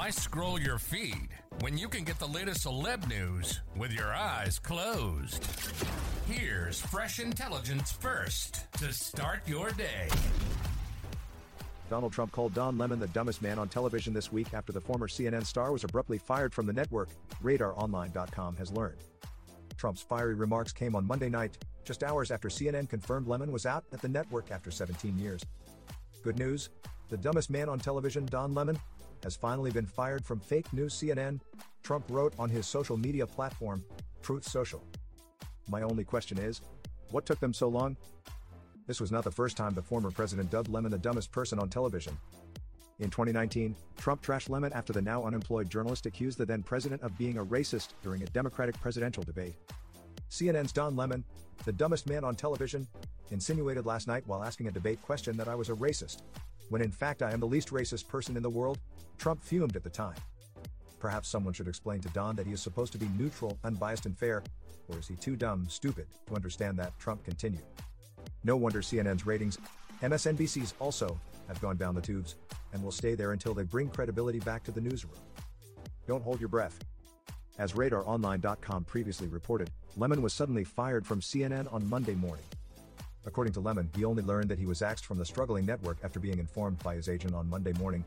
[0.00, 1.28] Why scroll your feed
[1.60, 5.44] when you can get the latest celeb news with your eyes closed?
[6.26, 10.08] Here's fresh intelligence first to start your day.
[11.90, 15.06] Donald Trump called Don Lemon the dumbest man on television this week after the former
[15.06, 17.10] CNN star was abruptly fired from the network,
[17.42, 19.04] RadarOnline.com has learned.
[19.76, 23.84] Trump's fiery remarks came on Monday night, just hours after CNN confirmed Lemon was out
[23.92, 25.42] at the network after 17 years.
[26.22, 26.70] Good news
[27.10, 28.78] the dumbest man on television, Don Lemon,
[29.22, 31.40] has finally been fired from fake news CNN,
[31.82, 33.84] Trump wrote on his social media platform,
[34.22, 34.82] Truth Social.
[35.68, 36.60] My only question is
[37.10, 37.96] what took them so long?
[38.86, 41.68] This was not the first time the former president dubbed Lemon the dumbest person on
[41.68, 42.16] television.
[42.98, 47.16] In 2019, Trump trashed Lemon after the now unemployed journalist accused the then president of
[47.16, 49.54] being a racist during a Democratic presidential debate.
[50.30, 51.24] CNN's Don Lemon,
[51.64, 52.86] the dumbest man on television,
[53.30, 56.22] insinuated last night while asking a debate question that I was a racist.
[56.68, 58.78] When in fact I am the least racist person in the world,
[59.18, 60.16] Trump fumed at the time.
[60.98, 64.16] Perhaps someone should explain to Don that he is supposed to be neutral, unbiased, and
[64.16, 64.42] fair,
[64.88, 66.98] or is he too dumb, stupid, to understand that?
[66.98, 67.64] Trump continued.
[68.44, 69.58] No wonder CNN's ratings,
[70.02, 71.18] MSNBC's also,
[71.48, 72.36] have gone down the tubes,
[72.72, 75.14] and will stay there until they bring credibility back to the newsroom.
[76.06, 76.78] Don't hold your breath.
[77.60, 82.46] As RadarOnline.com previously reported, Lemon was suddenly fired from CNN on Monday morning.
[83.26, 86.18] According to Lemon, he only learned that he was axed from the struggling network after
[86.18, 88.02] being informed by his agent on Monday morning.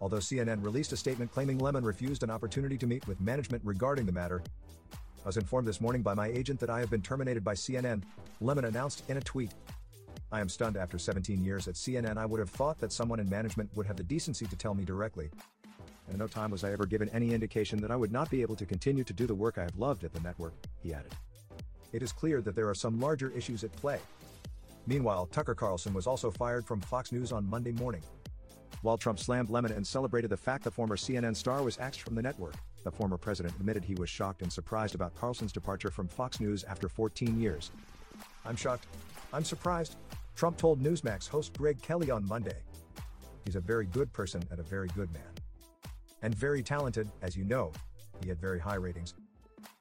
[0.00, 4.06] Although CNN released a statement claiming Lemon refused an opportunity to meet with management regarding
[4.06, 4.42] the matter,
[4.92, 8.02] I was informed this morning by my agent that I have been terminated by CNN,
[8.40, 9.52] Lemon announced in a tweet.
[10.32, 12.16] I am stunned after 17 years at CNN.
[12.16, 14.84] I would have thought that someone in management would have the decency to tell me
[14.84, 15.30] directly.
[16.08, 18.56] And no time was I ever given any indication that I would not be able
[18.56, 21.12] to continue to do the work I have loved at the network, he added.
[21.92, 23.98] It is clear that there are some larger issues at play.
[24.86, 28.02] Meanwhile, Tucker Carlson was also fired from Fox News on Monday morning.
[28.82, 32.14] While Trump slammed Lemon and celebrated the fact the former CNN star was axed from
[32.14, 36.06] the network, the former president admitted he was shocked and surprised about Carlson's departure from
[36.06, 37.72] Fox News after 14 years.
[38.44, 38.86] I'm shocked.
[39.32, 39.96] I'm surprised,
[40.36, 42.58] Trump told Newsmax host Greg Kelly on Monday.
[43.44, 45.35] He's a very good person and a very good man.
[46.26, 47.70] And very talented, as you know.
[48.20, 49.14] He had very high ratings.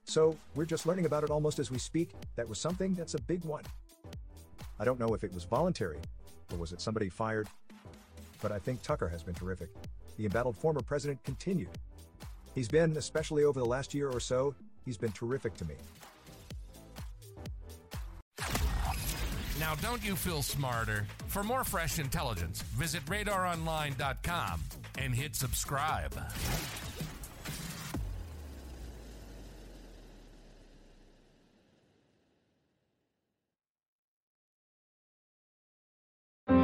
[0.03, 2.11] So, we're just learning about it almost as we speak.
[2.35, 3.63] That was something that's a big one.
[4.79, 5.97] I don't know if it was voluntary,
[6.51, 7.47] or was it somebody fired?
[8.43, 9.69] But I think Tucker has been terrific.
[10.17, 11.79] The embattled former president continued.
[12.53, 14.53] He's been, especially over the last year or so,
[14.85, 15.73] he's been terrific to me.
[19.59, 21.05] Now, don't you feel smarter?
[21.27, 24.61] For more fresh intelligence, visit radaronline.com
[24.99, 26.13] and hit subscribe.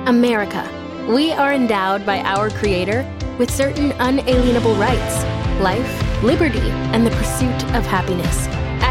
[0.05, 0.67] America.
[1.09, 3.09] We are endowed by our Creator
[3.39, 5.23] with certain unalienable rights
[5.61, 8.60] life, liberty, and the pursuit of happiness.